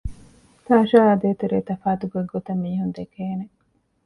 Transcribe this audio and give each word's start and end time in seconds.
ތާޝާއާއި 0.65 1.17
ދޭތެރޭ 1.23 1.57
ތަފާތު 1.67 2.05
ގޮތްގޮތަށް 2.11 2.61
މީހުން 2.63 2.93
ދެކޭނެ 2.97 3.45